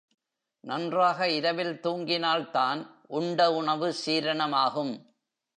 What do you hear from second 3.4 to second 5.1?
உணவு சீரணமாகும்.